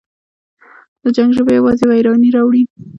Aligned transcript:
د 1.03 1.05
جنګ 1.15 1.29
ژبه 1.37 1.51
یوازې 1.57 1.83
ویرانی 1.87 2.29
راوړي. 2.35 2.63